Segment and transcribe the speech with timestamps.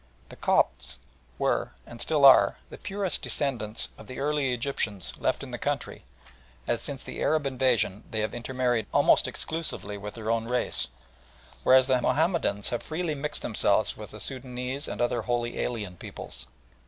[0.29, 0.97] The Copts
[1.37, 6.05] were, and still are, the purest descendants of the early Egyptians left in the country,
[6.65, 10.87] as since the Arab invasion they have intermarried almost exclusively with their own race,
[11.63, 16.47] whereas the Mahomedans have freely mixed themselves with the Soudanese and other wholly alien peoples.